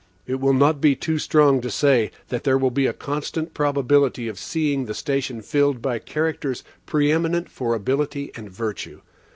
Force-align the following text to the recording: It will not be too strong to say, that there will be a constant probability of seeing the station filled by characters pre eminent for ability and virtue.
It 0.25 0.39
will 0.39 0.53
not 0.53 0.81
be 0.81 0.95
too 0.95 1.19
strong 1.19 1.61
to 1.61 1.69
say, 1.69 2.09
that 2.29 2.43
there 2.43 2.57
will 2.57 2.71
be 2.71 2.87
a 2.87 2.91
constant 2.91 3.53
probability 3.53 4.27
of 4.27 4.39
seeing 4.39 4.85
the 4.85 4.95
station 4.95 5.43
filled 5.43 5.79
by 5.79 5.99
characters 5.99 6.63
pre 6.87 7.11
eminent 7.11 7.49
for 7.51 7.75
ability 7.75 8.31
and 8.35 8.49
virtue. 8.49 9.01